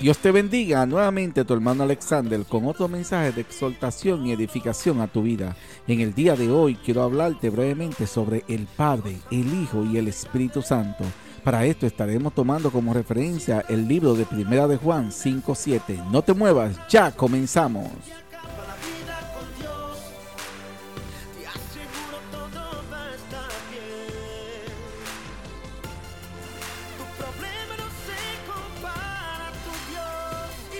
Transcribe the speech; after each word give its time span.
Dios 0.00 0.18
te 0.18 0.30
bendiga 0.30 0.84
nuevamente 0.84 1.44
tu 1.44 1.54
hermano 1.54 1.82
Alexander 1.82 2.44
con 2.44 2.66
otro 2.66 2.86
mensaje 2.86 3.32
de 3.32 3.40
exhortación 3.40 4.26
y 4.26 4.32
edificación 4.32 5.00
a 5.00 5.06
tu 5.06 5.22
vida. 5.22 5.56
En 5.86 6.00
el 6.00 6.14
día 6.14 6.36
de 6.36 6.50
hoy 6.50 6.76
quiero 6.76 7.02
hablarte 7.02 7.48
brevemente 7.48 8.06
sobre 8.06 8.44
el 8.46 8.66
Padre, 8.66 9.16
el 9.30 9.62
Hijo 9.62 9.84
y 9.84 9.96
el 9.96 10.08
Espíritu 10.08 10.60
Santo. 10.60 11.02
Para 11.42 11.64
esto 11.64 11.86
estaremos 11.86 12.34
tomando 12.34 12.70
como 12.70 12.92
referencia 12.92 13.64
el 13.68 13.88
libro 13.88 14.14
de 14.14 14.26
Primera 14.26 14.68
de 14.68 14.76
Juan 14.76 15.10
5.7. 15.10 16.10
No 16.10 16.20
te 16.20 16.34
muevas, 16.34 16.76
ya 16.88 17.10
comenzamos. 17.12 17.88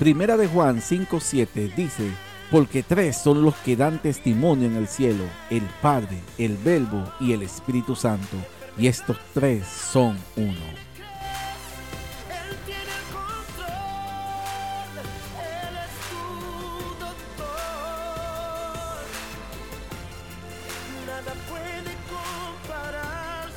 Primera 0.00 0.38
de 0.38 0.46
Juan 0.46 0.80
5:7 0.80 1.74
dice, 1.76 2.10
porque 2.50 2.82
tres 2.82 3.18
son 3.18 3.42
los 3.42 3.54
que 3.56 3.76
dan 3.76 4.00
testimonio 4.00 4.66
en 4.66 4.76
el 4.76 4.88
cielo, 4.88 5.24
el 5.50 5.60
Padre, 5.82 6.22
el 6.38 6.56
Verbo 6.56 7.12
y 7.20 7.34
el 7.34 7.42
Espíritu 7.42 7.94
Santo, 7.94 8.38
y 8.78 8.86
estos 8.86 9.18
tres 9.34 9.66
son 9.66 10.16
uno. 10.36 10.54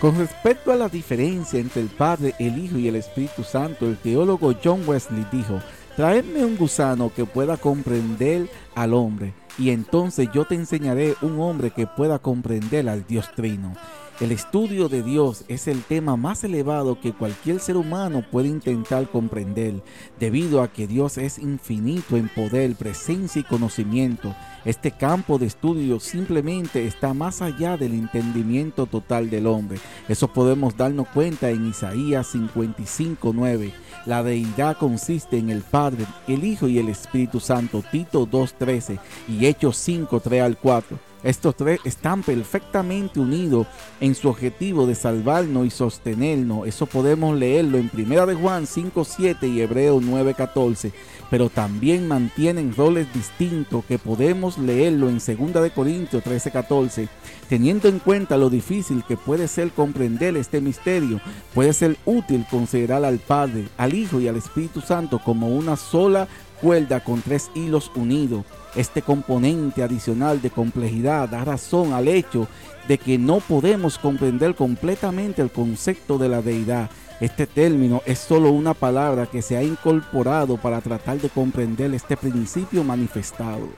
Con 0.00 0.18
respecto 0.18 0.72
a 0.72 0.76
la 0.76 0.88
diferencia 0.88 1.60
entre 1.60 1.80
el 1.80 1.88
Padre, 1.88 2.34
el 2.40 2.58
Hijo 2.58 2.76
y 2.76 2.88
el 2.88 2.96
Espíritu 2.96 3.44
Santo, 3.44 3.86
el 3.86 3.96
teólogo 3.98 4.52
John 4.62 4.82
Wesley 4.84 5.24
dijo, 5.30 5.62
Traedme 5.96 6.44
un 6.44 6.56
gusano 6.56 7.12
que 7.14 7.24
pueda 7.24 7.56
comprender 7.56 8.50
al 8.74 8.94
hombre, 8.94 9.32
y 9.56 9.70
entonces 9.70 10.28
yo 10.34 10.44
te 10.44 10.56
enseñaré 10.56 11.14
un 11.22 11.38
hombre 11.38 11.70
que 11.70 11.86
pueda 11.86 12.18
comprender 12.18 12.88
al 12.88 13.06
Dios 13.06 13.30
Trino. 13.36 13.74
El 14.20 14.30
estudio 14.30 14.88
de 14.88 15.02
Dios 15.02 15.44
es 15.48 15.66
el 15.66 15.82
tema 15.82 16.16
más 16.16 16.44
elevado 16.44 17.00
que 17.00 17.12
cualquier 17.12 17.58
ser 17.58 17.76
humano 17.76 18.24
puede 18.30 18.46
intentar 18.46 19.10
comprender, 19.10 19.82
debido 20.20 20.62
a 20.62 20.68
que 20.68 20.86
Dios 20.86 21.18
es 21.18 21.36
infinito 21.36 22.16
en 22.16 22.28
poder, 22.28 22.76
presencia 22.76 23.40
y 23.40 23.44
conocimiento. 23.44 24.32
Este 24.64 24.92
campo 24.92 25.36
de 25.36 25.46
estudio 25.46 25.98
simplemente 25.98 26.86
está 26.86 27.12
más 27.12 27.42
allá 27.42 27.76
del 27.76 27.92
entendimiento 27.92 28.86
total 28.86 29.30
del 29.30 29.48
hombre. 29.48 29.80
Eso 30.08 30.28
podemos 30.28 30.76
darnos 30.76 31.08
cuenta 31.08 31.50
en 31.50 31.66
Isaías 31.66 32.28
55:9. 32.28 33.72
La 34.06 34.22
deidad 34.22 34.76
consiste 34.78 35.38
en 35.38 35.50
el 35.50 35.62
Padre, 35.62 36.06
el 36.28 36.44
Hijo 36.44 36.68
y 36.68 36.78
el 36.78 36.88
Espíritu 36.88 37.40
Santo, 37.40 37.82
Tito 37.90 38.26
2:13 38.26 39.00
y 39.28 39.46
Hechos 39.46 39.76
5:3 39.76 40.40
al 40.40 40.56
4. 40.56 41.13
Estos 41.24 41.56
tres 41.56 41.80
están 41.84 42.22
perfectamente 42.22 43.18
unidos 43.18 43.66
en 43.98 44.14
su 44.14 44.28
objetivo 44.28 44.86
de 44.86 44.94
salvarnos 44.94 45.66
y 45.66 45.70
sostenernos. 45.70 46.68
Eso 46.68 46.84
podemos 46.84 47.34
leerlo 47.34 47.78
en 47.78 47.90
1 47.94 48.26
de 48.26 48.34
Juan 48.34 48.66
5.7 48.66 49.50
y 49.50 49.62
Hebreo 49.62 50.02
9.14. 50.02 50.92
Pero 51.30 51.48
también 51.48 52.06
mantienen 52.06 52.76
roles 52.76 53.10
distintos 53.14 53.86
que 53.86 53.98
podemos 53.98 54.58
leerlo 54.58 55.08
en 55.08 55.16
2 55.16 55.62
de 55.62 55.70
Corintios 55.70 56.22
13.14. 56.22 57.08
Teniendo 57.48 57.88
en 57.88 58.00
cuenta 58.00 58.36
lo 58.36 58.50
difícil 58.50 59.02
que 59.08 59.16
puede 59.16 59.48
ser 59.48 59.70
comprender 59.70 60.36
este 60.36 60.60
misterio, 60.60 61.22
puede 61.54 61.72
ser 61.72 61.96
útil 62.04 62.44
considerar 62.50 63.02
al 63.02 63.18
Padre, 63.18 63.68
al 63.78 63.94
Hijo 63.94 64.20
y 64.20 64.28
al 64.28 64.36
Espíritu 64.36 64.82
Santo 64.82 65.18
como 65.18 65.48
una 65.48 65.76
sola 65.76 66.28
cuerda 66.60 67.02
con 67.02 67.22
tres 67.22 67.50
hilos 67.54 67.90
unidos. 67.94 68.44
Este 68.76 69.02
componente 69.02 69.82
adicional 69.82 70.42
de 70.42 70.50
complejidad 70.50 71.28
da 71.28 71.44
razón 71.44 71.92
al 71.92 72.08
hecho 72.08 72.48
de 72.88 72.98
que 72.98 73.18
no 73.18 73.38
podemos 73.38 73.98
comprender 73.98 74.54
completamente 74.54 75.42
el 75.42 75.50
concepto 75.50 76.18
de 76.18 76.28
la 76.28 76.42
deidad. 76.42 76.90
Este 77.20 77.46
término 77.46 78.02
es 78.04 78.18
solo 78.18 78.50
una 78.50 78.74
palabra 78.74 79.26
que 79.26 79.42
se 79.42 79.56
ha 79.56 79.62
incorporado 79.62 80.56
para 80.56 80.80
tratar 80.80 81.18
de 81.18 81.30
comprender 81.30 81.94
este 81.94 82.16
principio 82.16 82.82
manifestado. 82.82 83.68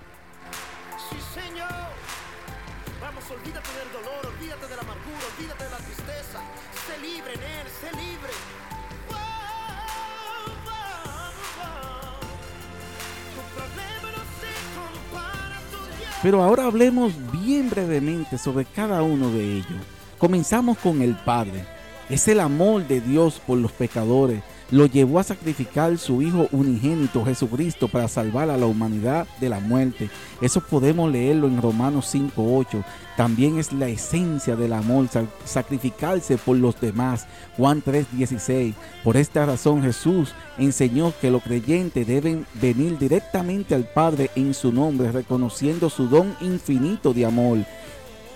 Pero 16.26 16.42
ahora 16.42 16.64
hablemos 16.64 17.12
bien 17.30 17.70
brevemente 17.70 18.36
sobre 18.36 18.64
cada 18.64 19.00
uno 19.00 19.30
de 19.30 19.58
ellos. 19.58 19.78
Comenzamos 20.18 20.76
con 20.78 21.00
el 21.00 21.14
Padre. 21.14 21.64
Es 22.08 22.26
el 22.26 22.40
amor 22.40 22.84
de 22.88 23.00
Dios 23.00 23.40
por 23.46 23.58
los 23.58 23.70
pecadores. 23.70 24.42
Lo 24.70 24.86
llevó 24.86 25.20
a 25.20 25.24
sacrificar 25.24 25.96
su 25.96 26.22
Hijo 26.22 26.48
unigénito 26.50 27.24
Jesucristo 27.24 27.86
para 27.86 28.08
salvar 28.08 28.50
a 28.50 28.56
la 28.56 28.66
humanidad 28.66 29.26
de 29.40 29.48
la 29.48 29.60
muerte. 29.60 30.10
Eso 30.40 30.60
podemos 30.60 31.10
leerlo 31.10 31.46
en 31.46 31.62
Romanos 31.62 32.12
5.8. 32.12 32.84
También 33.16 33.58
es 33.58 33.72
la 33.72 33.88
esencia 33.88 34.56
del 34.56 34.72
amor, 34.72 35.06
sacrificarse 35.44 36.36
por 36.36 36.56
los 36.56 36.80
demás. 36.80 37.26
Juan 37.56 37.80
3:16. 37.80 38.74
Por 39.04 39.16
esta 39.16 39.46
razón 39.46 39.82
Jesús 39.82 40.34
enseñó 40.58 41.12
que 41.20 41.30
los 41.30 41.44
creyentes 41.44 42.04
deben 42.04 42.44
venir 42.54 42.98
directamente 42.98 43.74
al 43.74 43.84
Padre 43.84 44.30
en 44.34 44.52
su 44.52 44.72
nombre, 44.72 45.12
reconociendo 45.12 45.88
su 45.90 46.08
don 46.08 46.34
infinito 46.40 47.14
de 47.14 47.24
amor. 47.24 47.58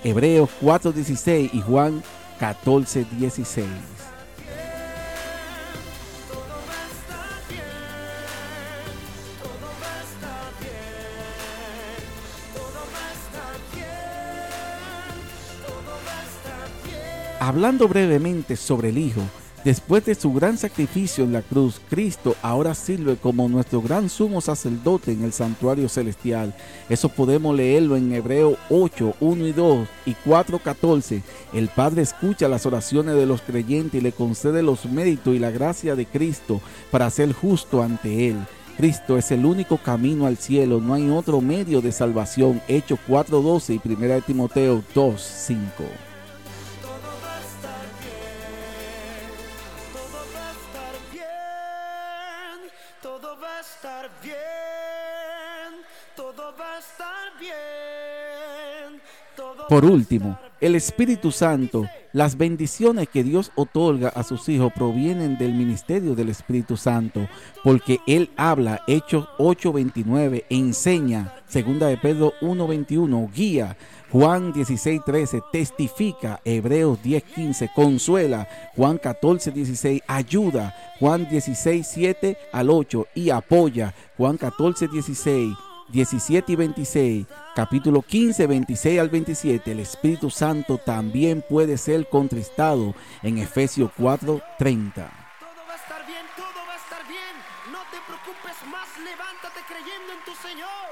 Hebreos 0.05 0.49
4:16 0.61 1.51
y 1.53 1.61
Juan 1.61 2.03
14:16. 2.39 4.00
Hablando 17.43 17.89
brevemente 17.89 18.55
sobre 18.55 18.91
el 18.91 18.99
Hijo, 18.99 19.23
después 19.65 20.05
de 20.05 20.15
su 20.15 20.31
gran 20.31 20.59
sacrificio 20.59 21.25
en 21.25 21.33
la 21.33 21.41
cruz, 21.41 21.81
Cristo 21.89 22.37
ahora 22.43 22.75
sirve 22.75 23.17
como 23.17 23.49
nuestro 23.49 23.81
gran 23.81 24.11
sumo 24.11 24.43
sacerdote 24.43 25.13
en 25.13 25.25
el 25.25 25.33
santuario 25.33 25.89
celestial. 25.89 26.55
Eso 26.91 27.09
podemos 27.09 27.57
leerlo 27.57 27.97
en 27.97 28.13
Hebreo 28.13 28.59
8, 28.69 29.15
1 29.21 29.47
y 29.47 29.53
2 29.53 29.89
y 30.05 30.15
4, 30.23 30.59
14. 30.59 31.23
El 31.55 31.69
Padre 31.69 32.03
escucha 32.03 32.47
las 32.47 32.67
oraciones 32.67 33.15
de 33.15 33.25
los 33.25 33.41
creyentes 33.41 33.99
y 33.99 34.05
le 34.05 34.13
concede 34.13 34.63
los 34.63 34.85
méritos 34.85 35.35
y 35.35 35.39
la 35.39 35.51
gracia 35.51 35.97
de 35.97 36.05
Cristo 36.05 36.61
para 36.91 37.09
ser 37.09 37.33
justo 37.33 37.83
ante 37.83 38.29
Él. 38.29 38.37
Cristo 38.77 39.17
es 39.17 39.31
el 39.31 39.47
único 39.47 39.79
camino 39.79 40.27
al 40.27 40.37
cielo, 40.37 40.79
no 40.79 40.93
hay 40.93 41.09
otro 41.09 41.41
medio 41.41 41.81
de 41.81 41.93
salvación. 41.93 42.61
Hechos 42.69 42.99
4:12 43.09 43.77
y 43.77 43.81
1 43.83 44.21
Timoteo 44.27 44.85
2:5. 44.95 46.10
Por 59.69 59.85
último, 59.85 60.37
el 60.61 60.75
Espíritu 60.75 61.31
Santo, 61.31 61.87
las 62.13 62.37
bendiciones 62.37 63.09
que 63.09 63.23
Dios 63.23 63.53
otorga 63.55 64.09
a 64.09 64.25
sus 64.25 64.49
hijos 64.49 64.73
provienen 64.73 65.39
del 65.39 65.55
ministerio 65.55 66.17
del 66.17 66.29
Espíritu 66.29 66.77
Santo, 66.77 67.29
porque 67.63 68.01
Él 68.09 68.31
habla, 68.37 68.83
Hechos 68.89 69.29
8:29, 69.39 70.45
enseña, 70.51 71.35
segunda 71.47 71.87
de 71.87 71.97
Pedro 71.99 72.33
1:21, 72.41 73.31
guía, 73.33 73.77
Juan 74.13 74.53
16:13, 74.53 75.43
testifica, 75.53 76.41
Hebreos 76.45 76.99
10:15, 77.03 77.71
consuela, 77.75 78.49
Juan 78.75 78.99
14:16, 78.99 80.03
ayuda, 80.07 80.75
Juan 80.99 81.29
16:7 81.29 82.37
al 82.53 82.71
8 82.71 83.07
y 83.15 83.31
apoya, 83.31 83.95
Juan 84.17 84.37
14:16 84.37 85.57
17 85.93 86.53
y 86.53 86.57
26, 86.57 87.27
capítulo 87.55 88.03
15, 88.03 88.47
26 88.47 89.01
al 89.01 89.09
27, 89.09 89.73
el 89.73 89.81
Espíritu 89.81 90.31
Santo 90.31 90.79
también 90.79 91.43
puede 91.49 91.77
ser 91.79 92.09
contristado 92.09 92.95
en 93.23 93.39
Efesios 93.39 93.91
4, 93.97 94.41
30. 94.59 95.11
Todo 95.41 95.51
va 95.69 95.73
a 95.73 95.77
estar 95.77 96.07
bien, 96.07 96.23
todo 96.37 96.67
va 96.67 96.75
a 96.75 96.77
estar 96.77 97.07
bien. 97.09 97.35
No 97.73 97.81
te 97.91 97.99
preocupes 98.07 98.55
más, 98.71 98.89
levántate 99.03 99.61
creyendo 99.67 100.13
en 100.13 100.25
tu 100.25 100.35
Señor. 100.41 100.91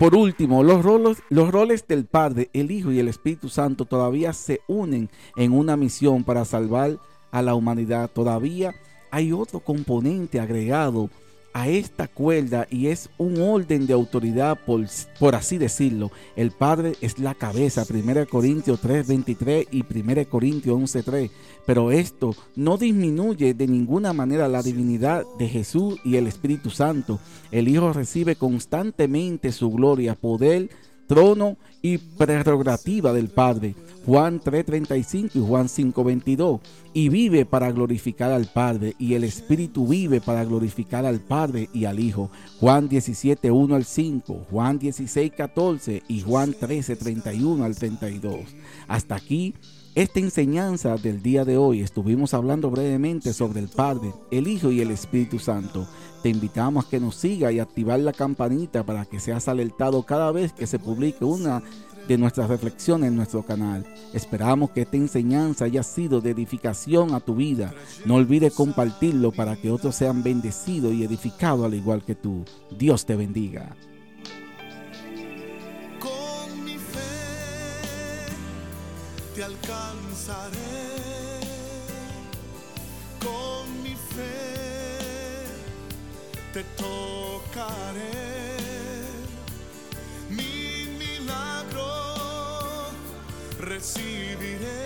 Por 0.00 0.14
último, 0.14 0.62
los 0.62 0.82
roles, 0.82 1.86
del 1.86 2.06
Padre, 2.06 2.48
el 2.54 2.70
Hijo 2.70 2.90
y 2.90 3.00
el 3.00 3.08
Espíritu 3.08 3.50
Santo 3.50 3.84
todavía 3.84 4.32
se 4.32 4.62
unen 4.66 5.10
en 5.36 5.52
una 5.52 5.76
misión 5.76 6.24
para 6.24 6.46
salvar 6.46 6.96
a 7.30 7.42
la 7.42 7.54
humanidad. 7.54 8.10
Todavía 8.10 8.74
hay 9.10 9.30
otro 9.32 9.60
componente 9.60 10.40
agregado 10.40 11.10
a 11.52 11.68
esta 11.68 12.08
cuerda 12.08 12.66
y 12.70 12.88
es 12.88 13.10
un 13.18 13.40
orden 13.40 13.86
de 13.86 13.92
autoridad, 13.92 14.58
por, 14.64 14.86
por, 15.18 15.34
así 15.34 15.58
decirlo. 15.58 16.10
El 16.36 16.50
Padre 16.50 16.94
es 17.00 17.18
la 17.18 17.34
cabeza, 17.34 17.84
1 17.88 18.26
Corintios 18.26 18.80
3:23 18.82 19.68
y 19.70 19.82
1 19.82 20.28
Corintios 20.28 20.76
11:3. 20.76 21.30
Pero 21.66 21.90
esto 21.90 22.34
no 22.56 22.76
disminuye 22.76 23.54
de 23.54 23.66
ninguna 23.66 24.12
manera 24.12 24.48
la 24.48 24.62
divinidad 24.62 25.24
de 25.38 25.48
Jesús 25.48 25.98
y 26.04 26.16
el 26.16 26.26
Espíritu 26.26 26.70
Santo. 26.70 27.20
El 27.50 27.68
Hijo 27.68 27.92
recibe 27.92 28.36
constantemente 28.36 29.52
su 29.52 29.70
gloria, 29.70 30.14
poder, 30.14 30.70
trono 31.10 31.56
y 31.82 31.98
prerrogativa 31.98 33.12
del 33.12 33.30
Padre. 33.30 33.74
Juan 34.06 34.38
3:35 34.38 35.30
y 35.34 35.40
Juan 35.40 35.68
5:22. 35.68 36.60
Y 36.94 37.08
vive 37.08 37.44
para 37.44 37.72
glorificar 37.72 38.30
al 38.30 38.46
Padre, 38.46 38.94
y 38.96 39.14
el 39.14 39.24
Espíritu 39.24 39.88
vive 39.88 40.20
para 40.20 40.44
glorificar 40.44 41.04
al 41.04 41.18
Padre 41.18 41.68
y 41.74 41.86
al 41.86 41.98
Hijo. 41.98 42.30
Juan 42.60 42.88
17:1 42.88 43.74
al 43.74 43.84
5, 43.84 44.46
Juan 44.52 44.78
16:14 44.78 46.04
y 46.06 46.20
Juan 46.20 46.54
13:31 46.54 47.64
al 47.64 47.74
32. 47.74 48.42
Hasta 48.86 49.16
aquí 49.16 49.54
esta 49.96 50.20
enseñanza 50.20 50.96
del 50.96 51.20
día 51.20 51.44
de 51.44 51.56
hoy 51.56 51.80
estuvimos 51.80 52.32
hablando 52.32 52.70
brevemente 52.70 53.32
sobre 53.32 53.58
el 53.58 53.68
Padre, 53.68 54.12
el 54.30 54.46
Hijo 54.46 54.70
y 54.70 54.80
el 54.80 54.92
Espíritu 54.92 55.40
Santo. 55.40 55.86
Te 56.22 56.28
invitamos 56.28 56.86
a 56.86 56.88
que 56.88 57.00
nos 57.00 57.16
siga 57.16 57.50
y 57.50 57.58
activar 57.58 57.98
la 57.98 58.12
campanita 58.12 58.84
para 58.84 59.04
que 59.04 59.18
seas 59.18 59.48
alertado 59.48 60.04
cada 60.04 60.30
vez 60.30 60.52
que 60.52 60.68
se 60.68 60.78
publique 60.78 61.24
una 61.24 61.62
de 62.06 62.18
nuestras 62.18 62.48
reflexiones 62.48 63.08
en 63.08 63.16
nuestro 63.16 63.42
canal. 63.42 63.84
Esperamos 64.14 64.70
que 64.70 64.82
esta 64.82 64.96
enseñanza 64.96 65.64
haya 65.64 65.82
sido 65.82 66.20
de 66.20 66.30
edificación 66.30 67.12
a 67.12 67.20
tu 67.20 67.34
vida. 67.34 67.74
No 68.04 68.14
olvides 68.14 68.54
compartirlo 68.54 69.32
para 69.32 69.56
que 69.56 69.72
otros 69.72 69.96
sean 69.96 70.22
bendecidos 70.22 70.94
y 70.94 71.02
edificados 71.02 71.66
al 71.66 71.74
igual 71.74 72.04
que 72.04 72.14
tú. 72.14 72.44
Dios 72.78 73.06
te 73.06 73.16
bendiga. 73.16 73.74
Alcanzaré. 79.42 80.58
Con 83.20 83.82
mi 83.82 83.94
fe 83.94 85.46
te 86.52 86.62
tocaré. 86.76 88.10
Mi 90.28 90.86
milagro 90.98 92.90
recibiré. 93.58 94.84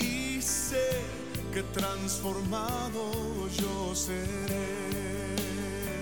Y 0.00 0.40
sé 0.42 1.02
que 1.52 1.62
transformado 1.62 3.48
yo 3.58 3.94
seré. 3.94 5.05